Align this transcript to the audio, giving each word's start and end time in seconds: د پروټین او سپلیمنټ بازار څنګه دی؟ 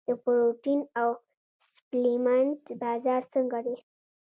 د 0.07 0.09
پروټین 0.23 0.79
او 1.01 1.09
سپلیمنټ 1.71 2.59
بازار 2.81 3.21
څنګه 3.33 3.59
دی؟ 3.65 3.77